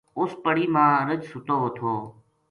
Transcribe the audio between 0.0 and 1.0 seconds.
اُس پڑی ما